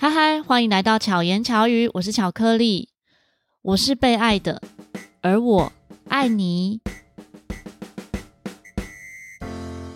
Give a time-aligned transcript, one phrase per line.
[0.00, 2.90] 嗨嗨，欢迎来到巧言巧语，我是巧克力，
[3.62, 4.62] 我是被爱的，
[5.22, 5.72] 而我
[6.08, 6.80] 爱你。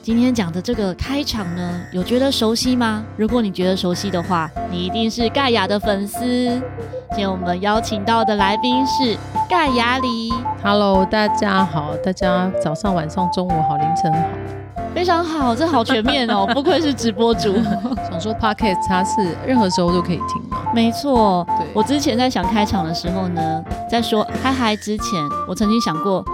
[0.03, 3.05] 今天讲的这个开场呢，有觉得熟悉吗？
[3.17, 6.21] 如果你觉得熟悉的话，你一定是盖亚的粉丝。
[7.11, 9.17] 今天我们邀请到的来宾是
[9.49, 10.31] 盖亚里。
[10.65, 14.62] Hello，大家好，大家早上、晚上、中午好，凌晨好。
[14.95, 17.55] 非常好，这好全面哦， 不愧是直播主。
[18.11, 20.59] 想说 Podcast 它是任何时候都可以听吗？
[20.75, 21.67] 没错，对。
[21.75, 26.25] 我之前在想开场的时候呢，在说嗨嗨之前，我曾经想过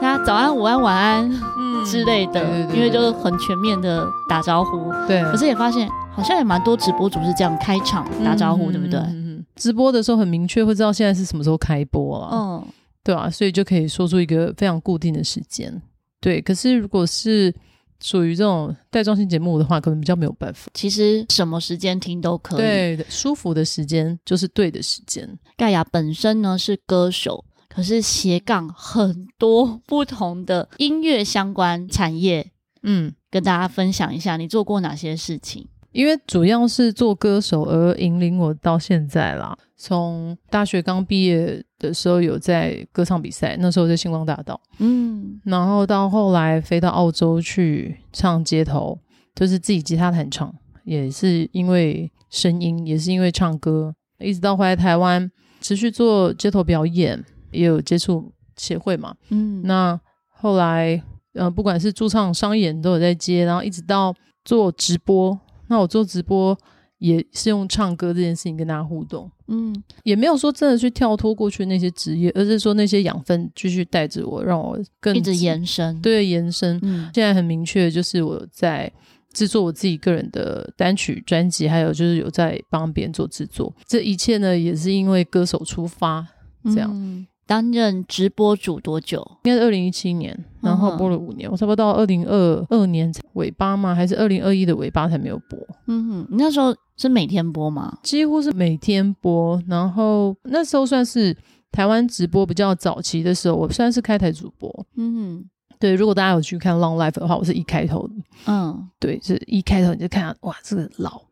[0.00, 4.90] 大家早安、午安、晚安，嗯之类的，对对对对，因为就是很全面的打招呼。
[5.06, 5.22] 对。
[5.24, 8.98] 可是也发现好像也蛮多直播主是这样开场打招呼，嗯、对不对？
[9.00, 9.44] 嗯。
[9.56, 12.30] 直播的时候很明确会知道现在是什么时候开播啊。
[12.32, 12.64] 嗯。
[13.04, 15.80] 对啊，所以就可以说出一个非常固定的时间。
[16.20, 16.40] 对。
[16.40, 17.54] 可是如果是
[18.00, 20.70] 属于这种带妆性节目的话，可能比较没有办法。
[20.74, 25.28] 其实什么时间听都可以，对，舒服的时间就是对的时间。
[25.56, 32.52] 盖亚本身呢是歌手，可是斜杠很多不同的音乐相关产业。
[32.82, 35.66] 嗯，跟大家分享一下你做过哪些事情。
[35.96, 39.56] 因为主要是做歌手而引领我到现在啦。
[39.78, 48.98] 从大学刚毕业的时候有在歌唱比赛，那时候在星光大道，嗯，然后到后来飞到澳洲去唱街头，
[49.34, 55.30] 就是自己吉他弹唱，也是因为声音，也是因为唱歌，一直到回来台湾
[55.62, 65.40] 持续做街头表演，也有接触协会嘛，嗯，那后来呃不管是驻唱商演都有在接，然后一直到做直播。
[65.68, 66.56] 那我做直播
[66.98, 76.78] 也是用唱歌这件事情跟大家互动，嗯，也没有说真的去跳脱过去那些职业，而是说那些养分继续带着我，让我更一直延伸，对，延伸。
[76.82, 78.90] 嗯，现在很明确，就是我在
[79.32, 86.26] 制作我自己个人的单曲专辑，还有就是有在帮别人做制作，这一切呢也是因为歌手出发
[86.64, 86.90] 这样。
[86.94, 89.24] 嗯担任直播主多久？
[89.44, 91.48] 应该是二零一七年，然后播了五年。
[91.48, 93.94] 嗯、我差不多到二零二二年尾巴嘛？
[93.94, 95.56] 还是二零二一的尾巴才没有播？
[95.86, 97.98] 嗯哼，你那时候是每天播吗？
[98.02, 99.62] 几乎是每天播。
[99.68, 101.36] 然后那时候算是
[101.70, 104.86] 台湾直播比较早期的时候，我算是开台主播。
[104.96, 105.94] 嗯哼，对。
[105.94, 108.14] 如果大家有去看《Long Life》的话，我是一开头的。
[108.46, 111.22] 嗯，对，是一开头你就看，哇，这个老。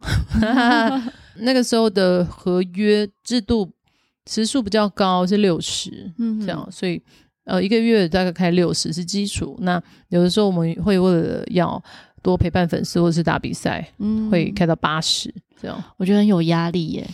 [1.39, 3.69] 那个时候的合约制度。
[4.27, 7.01] 时数比较高是六十，嗯，这样，所以
[7.45, 9.57] 呃一个月大概开六十是基础。
[9.61, 11.83] 那有的时候我们会为了要
[12.23, 15.85] 多陪伴粉丝或者是打比赛，嗯，会开到八十这样。
[15.99, 17.07] 我觉得很有压力耶，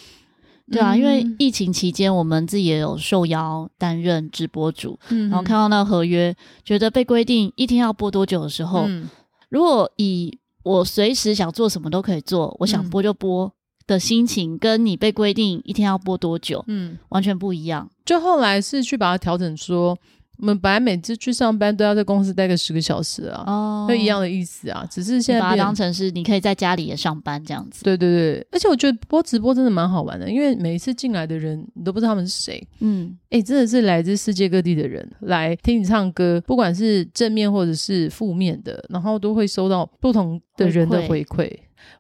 [0.71, 6.32] 对啊，嗯、因为疫情期间我们自己也有受邀担任直播主，嗯，然后看到那个合约，
[6.65, 9.09] 觉得被规定一天要播多久的时候，嗯、
[9.48, 13.47] 如果以我随时想做什么都可以做，我想播就播。
[13.47, 13.53] 嗯
[13.90, 17.90] 的心情跟你被规定一天要播多久，嗯，完全不一样。
[18.04, 19.98] 就后来是去把它调整说，
[20.38, 27.82] 我们本来每次去上班都要在公司待个十个小时啊，哦，会一样的意思啊，只是现在把它当成是你可以在家里也上班这样子。
[27.82, 41.50] 对对对，而且我觉得播直播真的蛮好玩的，因为每一次进来的人你都不知道他们是谁，嗯，哎、欸，真的是来自世界各地的人来听你唱歌，不管是正面或者是负面的，然后都会收到不同的人的回馈。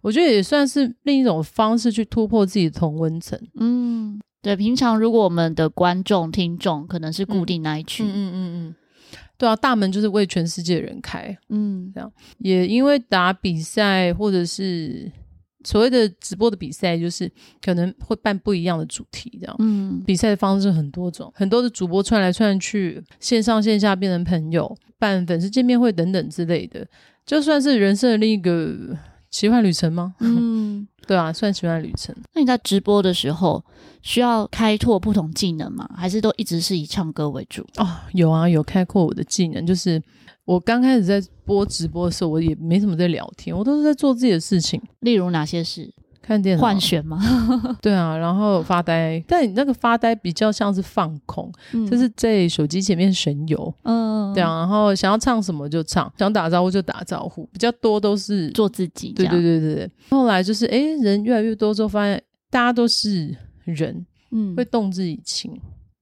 [0.02, 3.38] 我觉得也算是另一种方式去突破自己的同温层。
[3.56, 4.56] 嗯，对。
[4.56, 8.74] 平常如果我们的观众、听众可能是固定那一群，嗯嗯嗯嗯，
[9.36, 11.36] 对啊，大门就是为全世界人开。
[11.50, 15.12] 嗯，这样也因为打比赛或者是
[15.64, 17.30] 所谓的直播的比赛，就是
[17.60, 19.54] 可能会办不一样的主题，这样。
[19.58, 26.86] 嗯，比赛的方式很多种，很多的主播串来串去，线上线下变成朋友，办粉丝见面会等等之类的，
[27.26, 28.96] 就算是人生的另一个。
[29.30, 30.14] 奇幻旅程吗？
[30.20, 32.14] 嗯， 对啊，算奇幻旅程。
[32.34, 33.64] 那你在直播的时候
[34.02, 35.88] 需要开拓不同技能吗？
[35.96, 37.64] 还是都一直是以唱歌为主？
[37.76, 39.64] 哦，有啊，有开阔我的技能。
[39.64, 40.02] 就是
[40.44, 44.80] 我刚开始在播直播的时候，我也没什么在聊天，我都是在做自己的事情。
[45.00, 45.92] 例如哪些事？
[46.22, 47.18] 看电脑换选吗？
[47.80, 53.74] 对啊，然后发呆，但你那个发呆比较像是放空，嗯、就是在手机前面神游。
[53.84, 59.12] 嗯，对啊，然后想要唱什么就唱，想打招呼就打招呼，比较多都是做自己。
[59.12, 59.90] 对对对对对。
[60.10, 63.34] 后来就是，哎，人越来越多之后，发现大家都是
[63.64, 65.58] 人，嗯，会动之以情，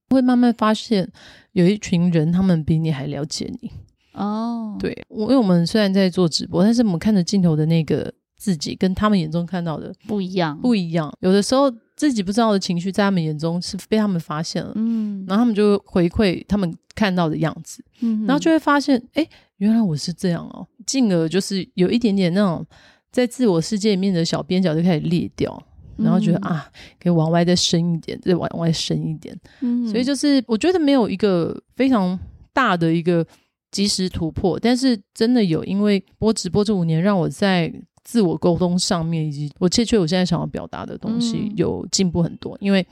[0.09, 1.09] 会慢慢发现
[1.53, 3.71] 有一群人，他们比你还了解你。
[4.13, 8.13] 哦，对，我因为我们虽然在做直播，但是我们看着镜头的那个。
[8.39, 11.13] 自己跟他们眼中看到的不一样，不一样。
[11.19, 19.27] 有的时候自己不知道的情绪，在他们眼中是被他们发现了，嗯，然后他们就回馈他们看到的样子，嗯，然后就会发现，哎，
[19.57, 20.65] 原来我是这样哦。
[20.85, 22.65] 进而就是有一点点那种
[23.11, 25.61] 在自我世界里面的小边角就开始裂掉，
[25.97, 29.37] 然后觉得、嗯、啊，可以往外再深一点，再往外深一点。
[29.59, 32.17] 嗯，所以就是我觉得没有一个非常
[32.53, 33.25] 大的一个
[33.71, 37.73] 即时突破，但是真的有，因为播直播这五年，让我在
[38.03, 42.85] 自我沟通上面，以及我确确我现在想要表达的东西有进步很多，因为。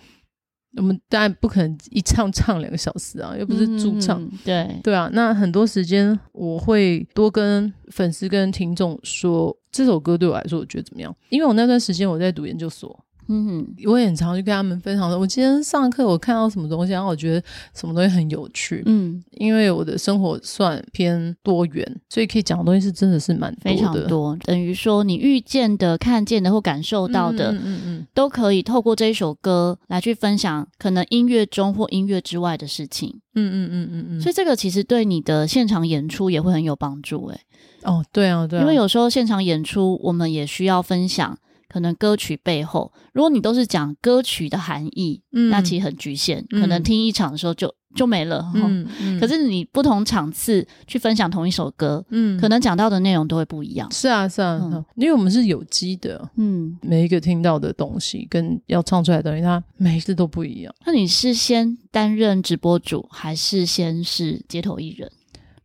[0.75, 4.21] 我们当然不可能一唱唱两个小时啊，又不是驻唱。
[4.21, 11.15] 嗯、对对啊，那很多时间我会多跟粉丝、跟听众说这首歌对我来说，我觉得怎么样？
[11.29, 13.03] 因为我那段时间我在读研究所。
[13.29, 17.43] 嗯哼，我也很常去跟他们分享说，我今天上课我看到什么东西，然后我觉得
[17.73, 18.81] 什么东西很有趣。
[18.85, 24.35] 嗯，因为我的生活算偏多元，所以可以讲的东西是真的是蛮，非常多。
[24.43, 33.19] 等于说你遇见的、看见的或感受到的，嗯嗯嗯，都可以透过这一首歌来去分享，可能音乐中或音乐之外的事情。
[33.35, 34.21] 嗯嗯嗯嗯嗯。
[34.21, 37.33] 所以这个其实对你的现场演出也会很有帮助，欸。
[37.33, 37.41] 哎，
[37.83, 41.37] 哦，对啊，对啊，因为有时候现场演出我们也需要分享。
[41.77, 48.51] 可能歌曲背后，如果你都是讲歌曲的含义，嗯，那其实很局限，嗯，可能听一场的时候就就没了。
[48.55, 53.87] 嗯，嗯，可是你不同场次去分享同一首歌，嗯，可能讲到的内容都会不一样。
[53.91, 60.73] 是啊，是啊，嗯，因为我们是有机的，嗯，每一个听到的东西跟要唱出来的东西，它每一次都不一样。
[60.83, 65.11] 那你是先担任直播主，还是先是街头艺人？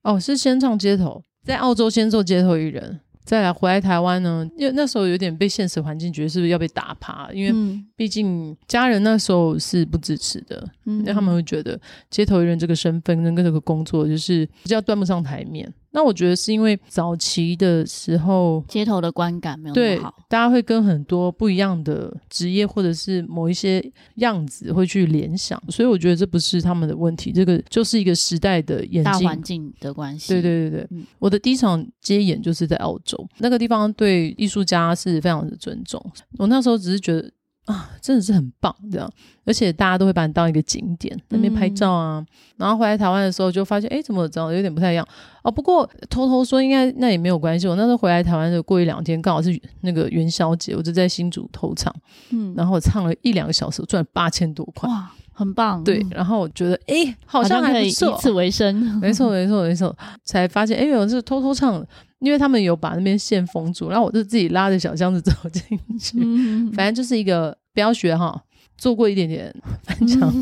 [0.03, 3.01] 哦，是先唱街头，在澳洲先做街头艺人。
[3.25, 11.81] 再来回来台湾呢，因为那时候有点被现实环境觉得是不是要被打趴，因为毕竟家人那时候是不支持的，嗯，因为他们会觉得
[12.11, 15.73] 街头艺人这个身份跟这个工作就是比较端不上台面。
[15.93, 23.83] 那我觉得是因为早期的时候，街头的观感没有那么好，对，大家会跟很多不一样的职业或者是某一些
[24.17, 30.33] 样子会去联想，所以我觉得这不是他们的问题，这个就是一个时代的演进，大环境的关系。
[30.33, 36.03] 对对对对，嗯，我的第一场接演就是在澳洲，那个地方对艺术家是非常的尊重，
[36.39, 37.31] 我那时候只是觉得。
[37.67, 39.09] 啊，真的是很棒，这样，
[39.45, 42.19] 而且大家都会把你当一个景点，那边拍照啊。
[42.19, 42.27] 嗯、
[42.57, 45.07] 然后回来台湾的时候，就发现，哎，怎么长得有点不太一样
[45.45, 45.51] 哦。
[45.51, 47.69] 不过偷偷说，应该那也没有关系。
[47.69, 51.95] 我那时候回来台湾的过一两天，刚好是那个元宵节，我就在新竹偷唱，
[52.31, 55.13] 嗯，然后我唱了一两个小时，我赚了八千多块，哇，
[55.45, 55.83] 很棒。
[55.85, 58.75] 对，然后我觉得，哎，好像还不错，可以以此为生。
[59.01, 59.95] 没错，没错，没错，
[60.25, 61.87] 才发现，哎，我是偷偷唱的。
[62.21, 66.19] 因为他们有把那边线封住，然后我就自己拉着小箱子走进去。
[66.21, 68.41] 嗯、反正就是一个不要学哈，
[68.79, 69.53] 做过一点点
[69.83, 70.33] 翻墙。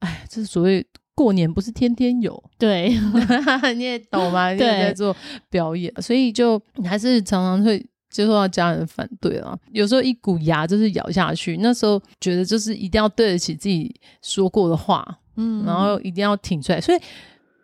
[0.00, 2.98] 哎、嗯，这是所谓过年不是天天有，对，
[3.76, 4.52] 你也懂吗？
[4.52, 5.14] 对，在做
[5.48, 7.86] 表演，所以就还是常常会
[8.18, 9.56] 接受到家人反对了。
[9.70, 16.98] 有时候一股牙就是咬下去，那时候觉得就是一定要对得起自己说过的话，嗯，然后一定要挺出来，所以。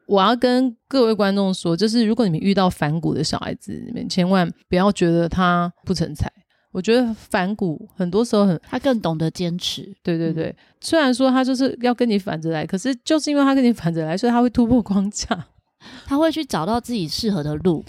[0.07, 6.31] 我要跟各位观众说，就是如果你们遇到反骨的小孩子，你们千万不要觉得他不成才。
[6.73, 9.91] 我觉得反骨很多时候很，他更懂得坚持。
[10.03, 15.47] 对对对，嗯、虽然说他就是要跟你反着来，可是就是因为他跟你反着来，所以他会突破框架，
[16.05, 17.83] 他会去找到自己适合的路。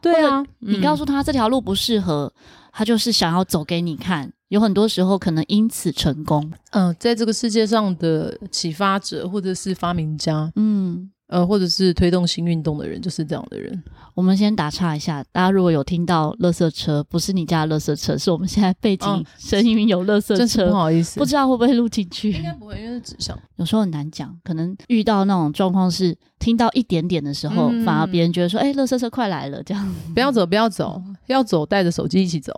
[0.00, 2.42] 对啊，你告诉他这条路不适合，嗯、
[2.72, 4.32] 他就是想要走给你看。
[4.48, 6.50] 有很多时候可能因此成功。
[6.70, 11.10] 嗯、呃，在这个世界上的启发者或者是发明家，嗯。
[11.28, 13.82] 呃，或者是推动新运动的人，就是这样的人。
[14.14, 22.32] 我们先打岔一下，大家如果有听到垃圾车，不是你家的垃圾车，是我们现在背景声音有垃圾车，真是不好意思，不知道会不会录进去。
[22.32, 23.38] 应该不会，因为是指向。
[23.56, 32.52] 有时候很难讲，可能遇到那种状况是听到一点点的时候，嗯、反而别人觉得说：“哎、欸，垃圾车快来了。”这样 不要走，不要走，要走带着手机一起走。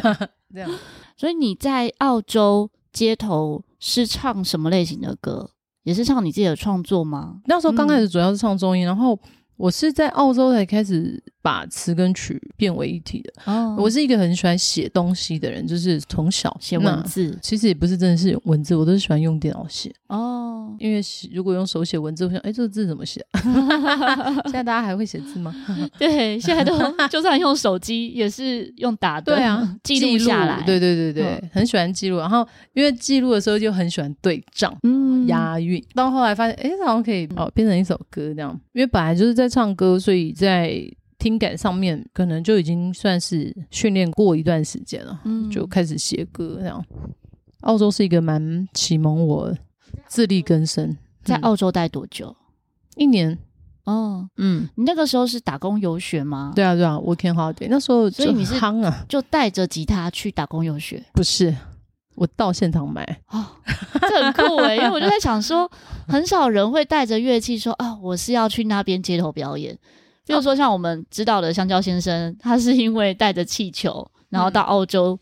[0.52, 0.70] 这样。
[1.16, 5.50] 所以你在澳洲街头是唱什么类型的歌？
[5.84, 7.36] 也是唱你自己的创作吗？
[7.46, 9.18] 那时候刚开始主要是唱中音，嗯、然后
[9.56, 11.22] 我是在澳洲才开始。
[11.44, 13.30] 把词跟曲变为一体的。
[13.44, 17.38] 哦，我是一个很喜欢写东西的人，就是从小写文字。
[17.42, 19.92] 其实也不是真的是文字，我都是喜欢用电脑写。
[20.06, 21.02] 哦，因为
[21.34, 23.22] 如果用手写文字，我想，哎，这个字怎么写？
[24.44, 25.54] 现在大家还会写字吗？
[26.00, 29.36] 对，现在都就算用手机，也是用打的。
[29.36, 30.62] 对啊，记录下来。
[30.64, 32.16] 对对对对，很喜欢记录。
[32.16, 35.82] 然后因为记录的时候就很喜欢对仗，嗯，押韵。
[35.94, 38.58] 到后来发现，哎，好像可以哦，变成一首歌这样。
[38.72, 40.82] 因为本来就是在唱歌，所以在。
[41.16, 46.84] 听感上面可能就已经算是训练过一段时间了，嗯，就开始写歌这样。
[47.62, 49.56] 澳洲是一个蛮启蒙我
[50.06, 50.94] 自力更生。
[51.22, 52.36] 在澳洲待多久？
[52.96, 53.38] 一年。
[53.84, 56.52] 哦，嗯，你那个时候是打工游学吗？
[56.54, 57.68] 对啊，对啊，working holiday。
[57.70, 61.02] 那时候所以你是夯啊，就带着吉他去打工游学？
[61.14, 61.54] 不是，
[62.14, 63.04] 我到现场买。
[63.30, 63.44] 哦，
[64.00, 65.70] 这很酷诶，因为我就在想说，
[66.08, 69.76] 很少人会带着乐器说啊，我是要去那边街头表演。
[70.26, 75.18] 比如说，像我们知道的香蕉先生，他是因为带着气球，然后到澳洲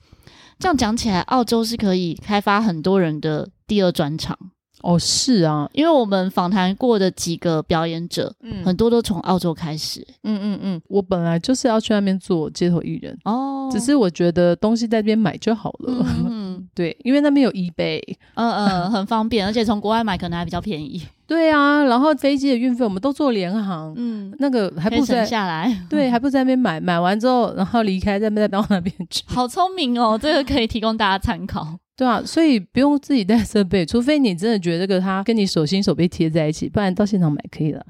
[0.58, 4.38] 这样讲起来，澳洲是可以开发很多人的第二专长。
[4.82, 10.06] 哦，是啊，因为我们访谈过的几个表演者，嗯，很多都从澳洲开始。
[10.24, 16.04] 嗯嗯嗯，我本来就是要去那边做街头艺人哦，只是我觉得东西在那边买就好了。
[16.28, 18.00] 嗯， 对，因为那边有 eBay，
[18.34, 21.00] 嗯嗯，很方便，而且从国外买可能还比较便宜。
[21.24, 25.82] 对啊，然后飞机的运费我们都做联航，嗯，那个还不省下来。
[25.88, 29.22] 对，还不在那边买，买完之后然后离开，再再到那边去。
[29.26, 31.78] 好聪明哦，这个可以提供大家参考。
[31.96, 37.84] 对啊，所以不用自己带设备，除非你真的觉得这个它跟你手心手背贴在一起，不然到现场买可以了。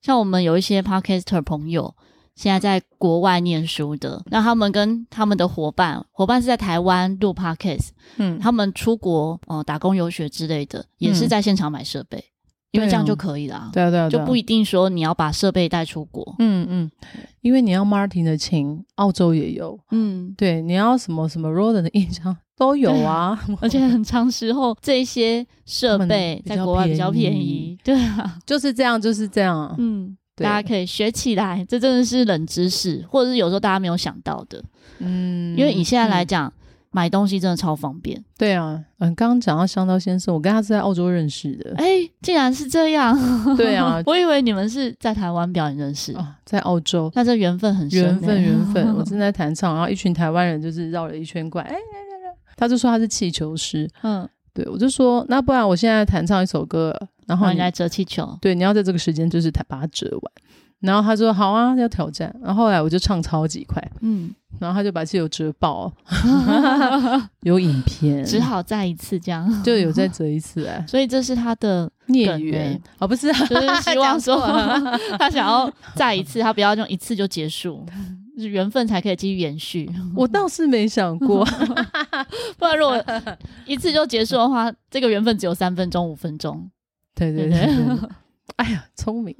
[0.00, 1.94] 像我们有一些 Podcaster 朋友，
[2.36, 7.88] 现在在国外念书的，那他们跟他们的伙伴，伙伴是在台湾录 Podcast，
[8.18, 12.22] 嗯，他们出国哦、呃、打工游学之类的，也是在现场买设备，嗯、
[12.78, 13.70] 因为这样就可以了。
[13.72, 16.34] 对啊，对啊，就不一定说你要把设备带出国。
[16.38, 16.90] 嗯嗯，
[17.40, 19.78] 因为你要 Martin 的琴，澳洲也有。
[19.90, 22.36] 嗯，对，你要什么什么 Roland 的音箱。
[22.56, 34.60] 都有啊， 而且很长时候这些设备在国外比较便宜，对啊，就是这样，就是这样，嗯，大家可以学起来，这真的是冷知识，或者是有时候大家没有想到的，
[34.98, 36.52] 嗯，因为以现在来讲，嗯、
[36.90, 41.84] 买东西真的超方便，对啊，嗯，刚刚讲到香刀先生，我跟他是在澳洲认识的，哎，
[42.22, 43.16] 竟然是这样，
[43.56, 51.76] 对啊， 我以为你们是在台湾表演认识，啊，在澳洲，那这缘分很深，缘分缘分， 我正在弹唱，然后一群台湾人就是绕了一圈过来，哎。
[52.56, 56.92] 他就说他是气球师，嗯，对，我就说那不然我现在弹唱一首歌，
[57.24, 60.32] 然后你，你来折气球，对，你要在这个时间就是弹把它折完，
[60.80, 65.92] 然后他说好啊，要挑战，然后后来我就唱超级快，嗯，然后他就把气球折爆，
[67.42, 74.36] 有影片，只好再一次这样，就有再折一次哎，所以这是他的孽缘啊，不是，就是希望说
[75.18, 77.84] 他想要再一次，他不要用一次就结束。
[78.40, 81.44] 是缘分才可以继续延续，我倒是没想过
[82.56, 82.96] 不然如果
[83.66, 86.70] 一次就结束的话，这个缘分只有三分钟、五分钟。
[87.16, 87.58] 对对对，
[88.54, 89.34] 哎呀，聪明。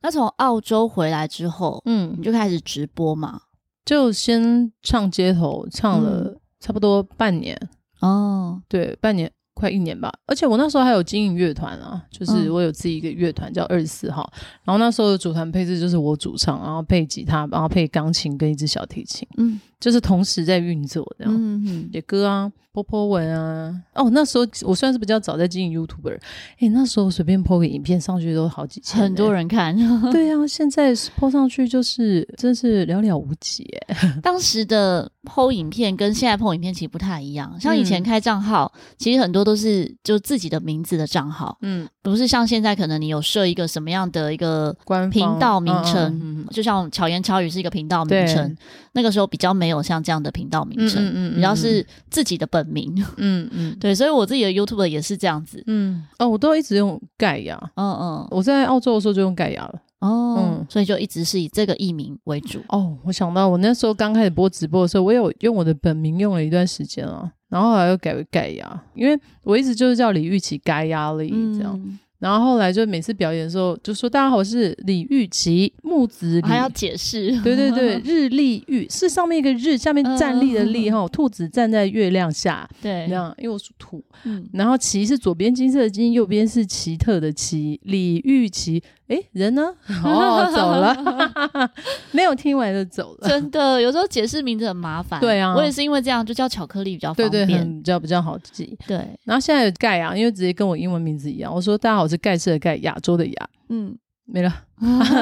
[0.00, 3.38] 那从澳洲回来之后，嗯，你就开始直播嘛？
[3.84, 7.58] 就先唱街头，唱了差不多半年。
[8.00, 9.30] 哦，对，半年。
[9.56, 22.50] 快一年吧，而且我那时候还有经营乐团啊，就是我有自己一个乐团叫二十四号，嗯、然后那时候的组团配置就是我主唱，然后配吉他，然后配钢琴跟一支小提琴，嗯，就是同时在运作这样，嗯嗯，写歌啊。
[22.74, 26.18] po po 文啊，哦，那时候我算是比较早在经营 YouTuber，
[26.58, 29.76] 哎，那时候随便 po 个影片上去都好几千，很多人看。
[30.10, 33.64] 对啊，现在 po 上去就是真是寥寥无几。
[34.20, 44.76] 当时的 po 影片跟现在 po 影片其实不太一样，像以前开账号，嗯、其实很多都是就自己的名字的账号，嗯，不是像现在可能你有设一个什么样的一个
[45.12, 48.56] 频道名称，嗯、就像巧言巧语是一个频道名称，
[48.94, 52.64] 那个时候比较没有像这样的频道名称，嗯，嗯，嗯，嗯，比较是自己的本。
[52.64, 62.58] 名， 嗯嗯，对，所以我自己的 YouTube 也是这样子，嗯，哦，我都一直用盖亚，嗯嗯，我在澳洲的时候就用盖亚了，哦，嗯，所以就一直是以这个艺名为主。
[62.68, 71.78] 哦，我想到我那时候刚开始播直播的时候，我有用我的本名用了一段时间啊，然后后来又改为盖亚，因为我一直就是叫李玉琪盖亚力这样。
[71.84, 77.38] 嗯然后后来就每次表演的时候就说：“大家好，我是李玉琪，木子李。”还要解释？
[77.42, 82.66] 对对对，日立玉是上面一个日，下面站立的立哈，嗯、兔子站在月亮下。
[82.80, 84.02] 对，这样，因为我属兔。
[84.22, 88.82] 嗯，然后奇是左边金色的金，右边是奇特的奇，李玉琦。
[89.06, 89.70] 哎，人呢？
[90.02, 90.96] 哦，走了，
[92.10, 93.28] 没有听完就走了。
[93.28, 95.20] 真的，有时候解释名字很麻烦。
[95.20, 98.74] 对啊，我也是因为这样，就叫巧克力比较方便，对对，比较比较好记。
[98.86, 101.54] 对，然后现在有盖啊，因为直接跟我英文名字一样。
[101.54, 103.48] 我说大家好，我是盖世的盖，亚洲的亚。
[103.68, 104.52] 嗯，没了。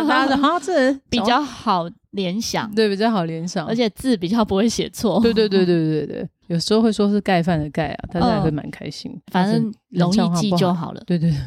[0.08, 5.20] 大家好，这人比较好联想，对，比较好联想，而且字比较不会写错。
[5.20, 9.11] 对对对对对对，有时候会说是盖饭的盖啊，大家还会蛮开心。
[9.32, 11.02] 反正容易记就好了。
[11.06, 11.38] 对对对。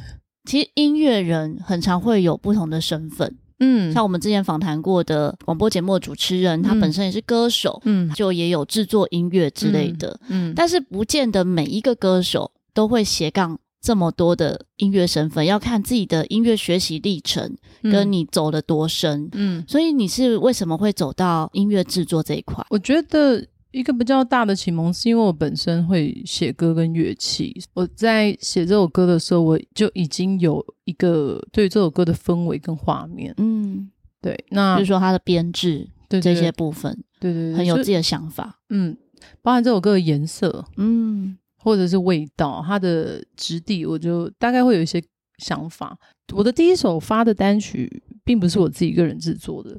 [0.45, 22.65] 其实音乐人很常会有不同的身份，嗯，像我们之前访谈过的广播节目主持人，嗯、他本身也是歌手，嗯，就也有制作音乐之类的，嗯，嗯，但是不见得每一个歌手都会斜杠这么多的音乐身份，要看自己的音乐学习历程跟你走了多深，嗯，所以你是为什么会走到音乐制作这一块？
[22.71, 23.45] 我觉得。
[23.75, 38.95] 一个比较大的启蒙是因为我本身会写歌跟乐器，我在写这首歌的时候，我就已经有一个对这首歌的氛围跟画面，嗯，对，那就是说它的编制，对这些部分，对对，对，很有自己的想法，嗯，
[39.41, 45.03] 包含这首歌的颜色，嗯，或者是味道，它的质地，我就大概会有一些
[45.39, 45.97] 想法。
[46.31, 49.75] 我的第一首发的单曲，并不是我自己一个人制作的，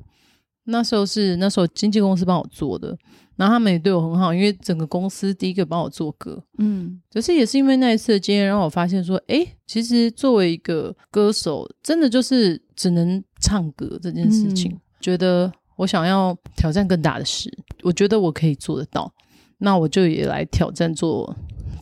[0.65, 2.99] 那时候是那时候经纪公司帮我做的。
[3.37, 14.73] 然后他们也对我很好，因为整个公司第一个帮我做歌，嗯，可是也是因为那一次的经验，让我发现说，哎，其实作为一个歌手，真的就是只能唱歌这件事情。
[14.73, 17.53] 嗯、觉得我想要挑战更大的事，
[17.83, 19.13] 我觉得我可以做得到，
[19.59, 21.37] 那我就也来挑战做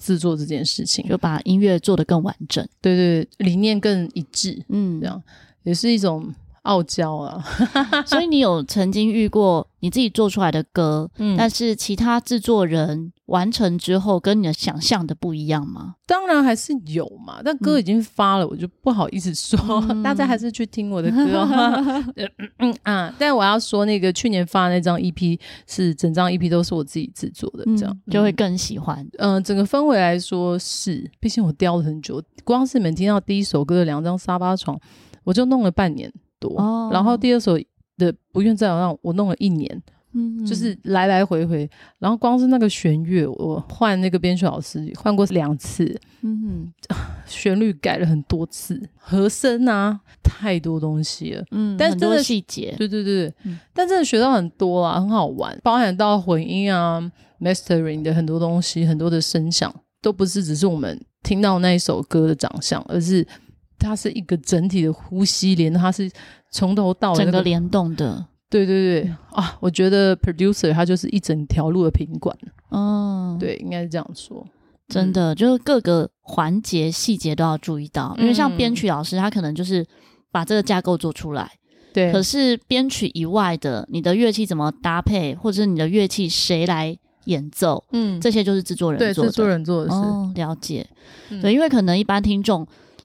[0.04, 5.22] 制作这件事情，就把音乐做得更完整，对对，理念更一致，嗯，这样
[5.62, 6.34] 也是一种。
[6.64, 7.42] 傲娇啊，
[8.04, 15.94] 所以你有曾经遇过你自己做出来的歌，嗯，但是其他制作人完成之后跟你的想象的不一样吗？
[16.06, 19.58] 当然还是有嘛，但歌已经发了，嗯、我就不好意思说，
[19.90, 21.46] 嗯、 大家还是去听我的歌。
[22.16, 29.06] 嗯嗯啊，但我要说，那个去年发的那张 EP 是整张 EP 都是我自己制作的，这样、嗯、就会更喜欢。
[29.18, 34.80] 嗯、呃，整个氛围来说是，毕竟我雕了很久，光是你们听到第一首歌的两张沙发床，
[35.24, 36.10] 我就弄了半年。
[36.40, 37.58] 哦，然后第二首
[37.96, 45.84] 的不愿再让我弄了一年，嗯，就是来来回回，然后光是那个弦乐，我换那个编曲老师换过两次，
[46.22, 57.00] 嗯哼， 旋律改了很多次，和声啊，太多东西了，嗯，但是真的细节，对对对，嗯、但真的学到很多啊，很好玩，包含到混音啊
[57.40, 59.72] ，mastering 的很多东西，很多的声响，
[60.02, 63.26] 都不是只是我们听到那一首歌的长相，而是。
[63.84, 66.10] 它是一个整体的呼吸连，它是
[66.50, 68.26] 从头到尾、那个、整个联动的。
[68.50, 72.36] 对对对啊，我觉得 producer 他就是一整条路的品管。
[72.68, 74.46] 哦，对，应该是这样说。
[74.86, 79.84] 真的，就是各个环节细节都要注意到，因为像编曲老师，他可能就是
[80.30, 81.50] 把这个架构做出来。
[81.92, 82.12] 对。
[82.12, 89.30] 可是编曲以外的，你的乐器怎么搭配，或者是你的乐器谁来演奏，嗯，这些就是制作人做的。
[89.30, 89.96] 制作人做的事。
[89.96, 90.86] 哦，了解。
[91.42, 92.64] 对，因为可能一般听众。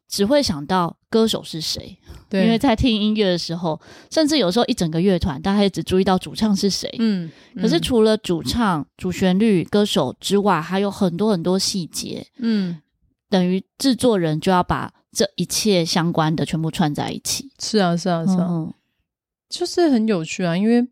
[0.09, 1.95] 只会想到歌手是谁，
[2.27, 6.91] 对，因为在听音乐的时候，甚至有时候一整个乐团，大家也只注意到主唱是谁。
[6.97, 12.25] 嗯，可是除了主唱、主旋律、歌手之外，还有很多很多细节。
[12.37, 12.81] 嗯，
[13.29, 17.51] 等于制作人就要把这一切相关的全部串在一起。
[17.59, 18.73] 是啊，是啊，是啊，嗯，
[19.47, 20.87] 就是很有趣啊，因为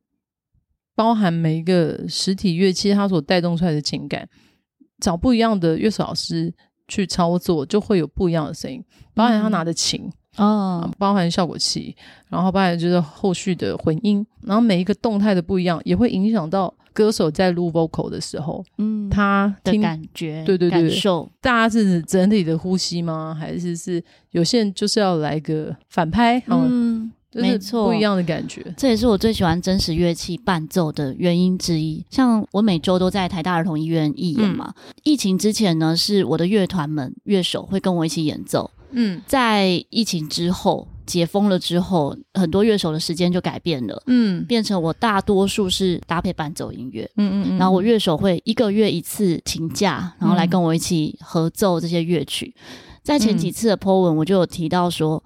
[0.93, 4.29] 包含每一个实体乐器，它所带动出来的情感，
[4.99, 6.53] 找不一样的乐手老师。
[6.87, 11.95] 去操作就会有不一样的声音，包含他拿的琴，嗯，啊，包含效果器，
[12.29, 23.35] 然后包含就是后续的混音，然后每一个动态的不一样，也会影响到歌手在录 vocal 的时候，嗯，他听的感觉，对对对，感受，大家是整体的呼吸吗？
[23.37, 26.41] 还是是有些人就是要来个反拍？
[26.47, 27.11] 嗯。
[27.33, 32.03] 没错，不一样的感觉，这也是我最喜欢真实乐器伴奏的原因之一。
[32.09, 38.71] 像我每周都在台大儿童医院义演嘛，嗯、疫情之前呢，是我的乐团们乐手会跟我一起演奏。
[38.91, 44.01] 嗯，在疫情之后解封了之后，很多乐手的时间就改变了。
[44.07, 47.07] 嗯，变成我大多数是搭配伴奏音乐。
[47.17, 52.55] 嗯嗯嗯，然后我乐手会一个月一次请假，然后来跟我一起合奏这些乐曲。
[52.55, 52.63] 嗯、
[53.03, 55.21] 在前几次的 po 文，我就有提到说。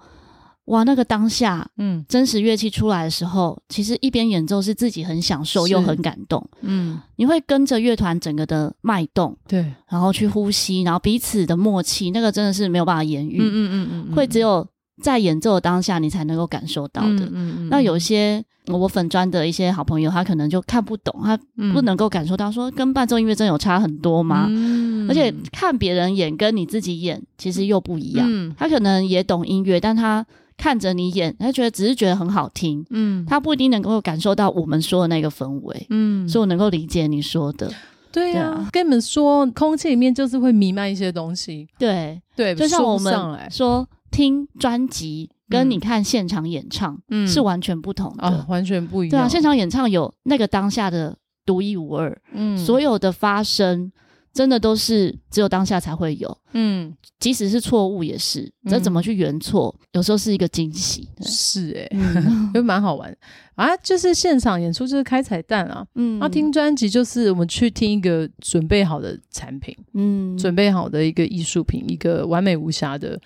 [0.72, 14.66] 哇，那个当下，嗯，真实乐器出来的时候，其实一边演奏是自己很享受又很感动，嗯，你会跟着乐团整个的脉动，对，然后去呼吸，然后彼此的默契，那个真的是没有办法言喻，嗯嗯嗯嗯，会只有
[15.02, 17.68] 在演奏的当下你才能够感受到的，嗯嗯嗯。
[17.68, 21.38] 那有些我粉专的一些好朋友，他可能就看不懂，他
[21.74, 24.46] 不能够感受到说跟伴奏音乐真的有差很多吗？
[24.48, 30.24] 嗯，而且看别人演跟你自己演其实又不一样，嗯，他可能也懂音乐，但他。
[30.62, 37.68] 看着你演，他觉得只是觉得很好听，嗯，他不一定能够感受到我们说的那个氛围，嗯，所以我能够理解你说的，
[38.12, 38.54] 对呀、啊。
[38.54, 42.22] 对啊、跟你们说，空气里面就是会弥漫一些东西，对。
[42.36, 43.12] 对，就像我们
[43.50, 49.10] 说听专辑跟你看现场演唱，嗯，是完全不同的，啊、完全不一样。
[49.10, 53.90] 对啊，现场演唱有那个当下的独一无二，嗯，所有的发生。
[54.32, 63.14] 真的都是只有当下才会有，嗯，即使是错误也是，这怎么去圆错，嗯、有时候是一个惊喜，是哎、欸， 就蛮、嗯、好玩
[63.56, 63.76] 啊。
[63.78, 73.20] 就是现场演出就是开彩蛋啊，嗯，那听专辑就是我们去听一个准备好的产品，嗯，准备好的一个艺术品，一个完美无瑕的，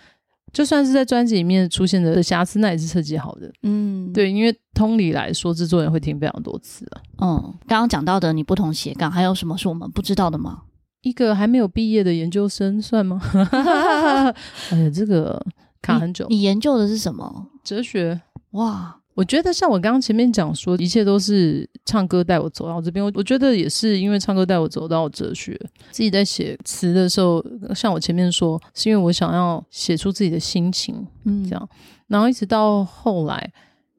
[0.53, 7.01] 就算是在专辑里面出现的瑕疵，那也是设计好的，嗯，对，因为通理来说，制作人会听非常多次啊。
[7.23, 10.63] 嗯，刚刚讲到的你不同斜杠，还有什么是我们不知道的吗？
[11.07, 13.21] 一个还没有毕业的研究生算吗？
[14.71, 15.41] 哎呀，这个
[15.81, 16.27] 卡很久。
[16.29, 17.47] 你，你研究的是什么？
[17.63, 18.21] 哲学。
[18.51, 23.05] 哇，我觉得像我刚刚前面讲说，一切都是唱歌带我走到这边。
[23.05, 25.57] 我我觉得也是因为唱歌带我走到哲学。
[25.93, 27.41] 自己在写词的时候，
[27.73, 31.69] 像我前面说，是因为我想要写出自己的心情，嗯，这样。
[32.09, 33.53] 然后一直到后来，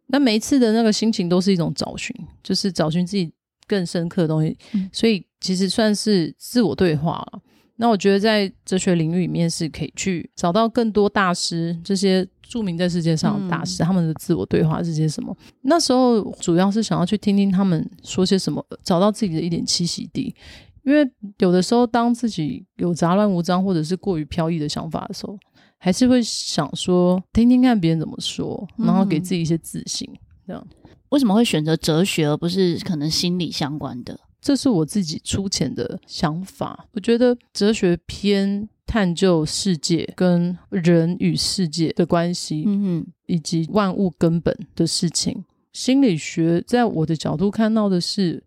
[0.07, 3.31] 那每一次的那个心情都是一种找寻，就是找寻自己。
[3.67, 7.41] 更深刻的东西，嗯、所以其实算是自我对话了。
[7.79, 15.37] 那我觉得在哲学领域里面是可以去找到更多大师，这些著名在世界上的大师，嗯、他们的自我对话是些什么？
[15.61, 20.33] 那时候主要是想要去听听他们说些什么，找到自己的一点栖息地。
[20.83, 21.07] 因为
[21.39, 25.37] 有的时候，当自己有杂乱无章或者是过于飘逸的想法的时候，
[25.77, 30.09] 还是会想说听听看别人怎么说，然后给自己一些自信。
[30.11, 30.67] 嗯、这样
[31.09, 34.19] 为什么会选择哲学而不是可能心理相关的？
[34.41, 36.87] 这是我自己粗浅的想法。
[36.93, 45.43] 我觉得哲学偏探究世界跟人与世界的关系，嗯哼，以及万物根本的事情。
[45.73, 48.43] 心理学在我的角度看到的是，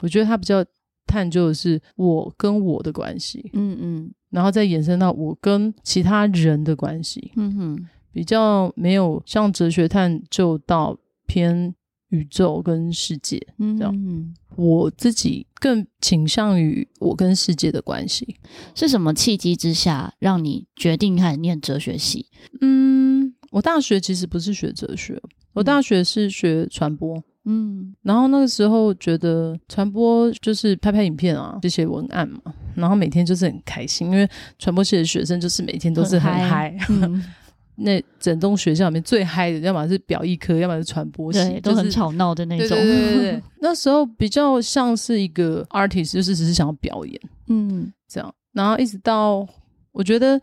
[0.00, 0.64] 我觉得它比较
[1.06, 11.74] 探究的是我跟我的关系，嗯嗯，然后再延伸到我跟其他人的关系，嗯哼，比较没有像哲学探究到偏
[12.14, 14.34] 宇宙跟世界，嗯这样。
[14.56, 18.36] 我自己更倾向于我跟世界的关系。
[18.74, 22.26] 是什么契机之下让你决定开始念哲学系？
[22.60, 25.20] 嗯，我大学其实不是学哲学，
[25.54, 27.20] 我大学是学传播。
[27.46, 32.40] 嗯，然后那个时候觉得传播就是拍拍影片啊，写写文案嘛，
[32.74, 34.26] 然后每天就是很开心，因为
[34.58, 36.74] 传播系的学生就是每天都是很嗨。
[37.76, 42.68] 那整栋学校里面最嗨的，要么是表意科，要么是传播系，对，都很吵闹的那种。
[42.68, 48.34] 对对对，对 那时候比较像是一个 artist，就是只是想要表演，嗯，这样。
[48.52, 49.44] 然后一直到
[49.90, 50.40] 我觉得，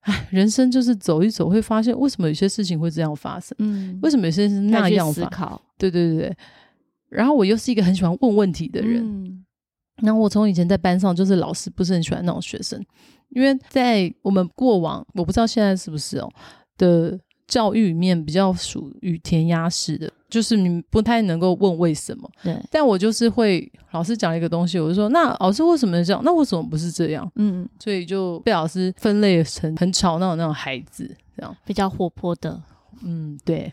[0.00, 5.12] 哎，人生就是走一走，会发现为什么有些事情会这样发生，嗯，为什么有些是那样。
[5.12, 6.36] 思考，对对对对。
[7.08, 9.44] 然后我又是一个很喜欢问问题的人，嗯，
[10.02, 12.80] 然后我从以前在班上就是老师不是很喜欢那种学生，
[13.30, 16.30] 因为在我们过往，我不知道现在是不是哦。
[16.78, 22.30] 的教育里面比较属于填鸭式的，就是你不太能够问为什么。
[22.42, 26.22] 对，但我就是会老师讲一个东西，我就说那老师为什么这样？
[26.24, 27.30] 那为什么不是这样？
[27.36, 32.62] 嗯，所以就被老师分类成很吵闹的那种孩子，这样比较活泼的。
[33.02, 33.72] 嗯，对，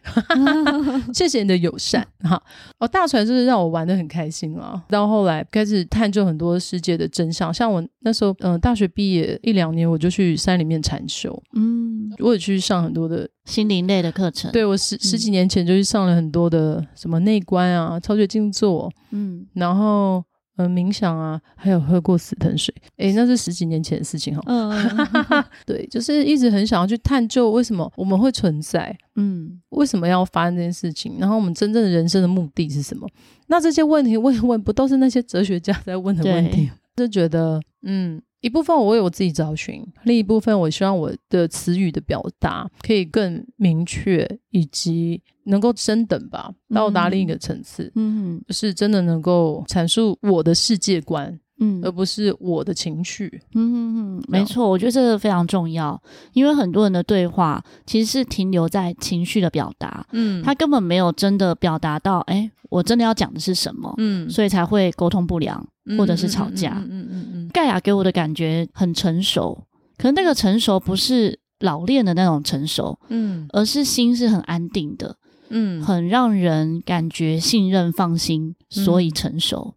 [1.14, 2.42] 谢谢你的友善哈。
[2.80, 4.84] 哦，大船就是让我玩的很开心啊。
[4.90, 11.42] 到后来开始探究很多世界的真相，像我那时候，嗯、呃，大学毕业一两年，我就去山里面禅修。
[11.54, 14.52] 嗯，我也去上很多的心灵类的课程。
[14.52, 18.92] 对，我十十几年前就去上了很多的什么内观啊、超觉静坐。
[19.12, 20.24] 嗯，然后。
[20.58, 24.42] 嗯，冥想啊，还有喝过死藤水，诶，那是十几年前的事情哈。
[24.46, 24.72] 嗯，
[25.66, 33.08] 对，就是一直很想要去探究为什么我们会存在，嗯，为什么要发生这件事情，然后我们真正的人生的目的是什么？
[33.48, 36.72] 那这些问题问一问，不都是那些哲学家在问的问题？
[36.96, 38.22] 就觉得，嗯。
[38.46, 47.92] 一部分我为我自己找寻，另一部分我希望我的词语的表达可以更明确，以及能够升等吧，到达另一个层次。
[47.96, 53.42] 嗯，就是真的能够阐述我的世界观，嗯，而不是我的情绪。
[53.56, 56.00] 嗯嗯嗯，没错，我觉得这个非常重要，
[56.34, 65.68] 因为很多人的对话其实是停留在情绪的表达，嗯，他根本没有真的表达到，哎，我真的要讲的是什么，嗯，所以才会沟通不良。
[65.98, 69.66] 或者是吵架，嗯嗯嗯嗯，盖亚给我的感觉很成熟，
[69.98, 75.16] 可能那个成熟不是老练的那种成熟，嗯，而是心是很安定的，
[75.50, 79.76] 嗯，很让人感觉信任放心，所以成熟，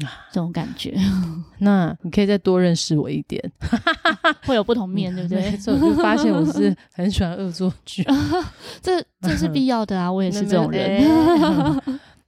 [0.00, 0.94] 嗯、这种感觉。
[1.62, 3.42] 那你可以再多认识我一点，
[4.46, 5.56] 会有不同面，对不对？
[5.58, 8.02] 所以我就发现我是很喜欢恶作剧，
[8.80, 11.02] 这这是必要的啊，我也是这种人。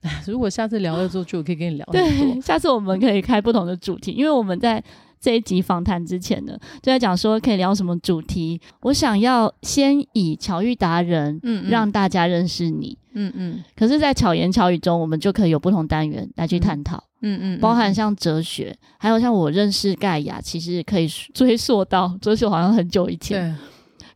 [0.27, 1.85] 如果下次聊了之后，就可以跟你聊。
[1.91, 4.83] 对，下次我们可以开不同的主题，因为我们在
[5.19, 8.59] 这一集访谈之前呢，就在讲说可以聊什么主题。
[8.81, 13.63] 我想要先以巧遇达人，嗯，嗯，让大家认识你，嗯嗯。
[13.75, 23.57] 可是，在巧言巧语中，我们就可以有不同单元来去探讨，嗯嗯，嗯，包含像哲学，还有像我认识盖亚，其实可以追溯到 追溯好像很久以前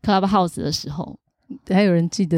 [0.03, 1.17] ，Clubhouse 的时候。
[1.69, 2.37] 还有人记得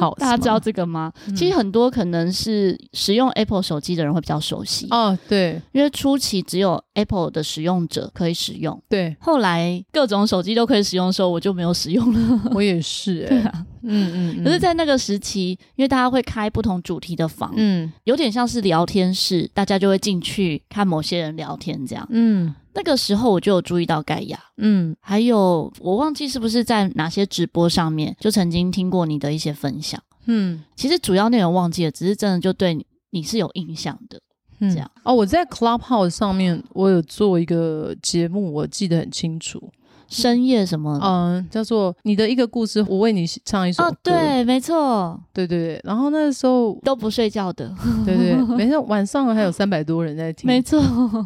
[0.00, 1.12] 好，大家知道这个吗？
[1.28, 5.18] 嗯、其实很多可能是使用 Apple 手机的人会比较熟悉哦。
[5.28, 8.82] 对，因为初期只有 Apple 的使用者可以使用。
[8.88, 12.50] 对，后来各种手机都可以使用的时候，我就没有使用了。
[12.52, 14.44] 我也是、 欸，对啊，嗯嗯。
[14.44, 22.54] 可是，在那个时期，因为大家会开不同主题的房，嗯，有点像是聊天室，大家就会进去看某些人聊天这样，嗯。
[22.78, 34.20] 那个时候我就有注意到盖亚，嗯，还有我忘记是不是在哪些直播上面就曾经听过你的一些分享，嗯，其实主要内容忘记了，只是真的就对你你是有印象的，嗯、
[34.60, 35.14] 这样哦。
[35.14, 39.62] 我在 Clubhouse 上面我有做一个节目，我记得很清楚，
[40.08, 40.98] 深夜什么？
[41.02, 43.88] 嗯，叫做你的一个故事，我为你唱一首歌。
[43.88, 45.80] 哦，对，没错，对对对。
[45.82, 50.80] 然后那个时候都不睡觉的，对 对，每天晚上还有三百多人在听，没错。